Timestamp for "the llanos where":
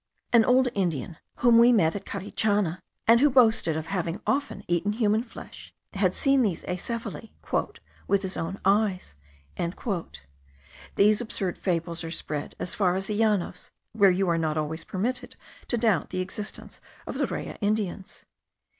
13.05-14.09